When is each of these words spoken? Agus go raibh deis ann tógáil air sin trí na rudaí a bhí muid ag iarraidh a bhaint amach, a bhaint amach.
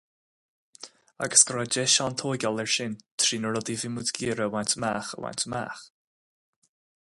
Agus 1.25 1.43
go 1.49 1.55
raibh 1.57 1.69
deis 1.75 1.97
ann 2.05 2.15
tógáil 2.21 2.63
air 2.63 2.71
sin 2.77 2.95
trí 3.25 3.41
na 3.43 3.53
rudaí 3.57 3.77
a 3.77 3.83
bhí 3.83 3.93
muid 3.97 4.13
ag 4.15 4.21
iarraidh 4.25 4.47
a 4.47 4.51
bhaint 4.57 4.77
amach, 4.79 5.15
a 5.19 5.23
bhaint 5.27 5.47
amach. 5.51 5.85